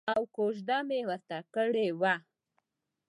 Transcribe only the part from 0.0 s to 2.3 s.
او کوزده مې ورته کړې وه.